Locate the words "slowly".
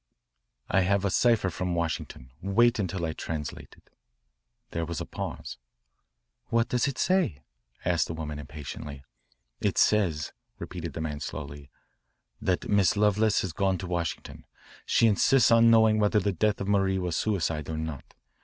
11.19-11.69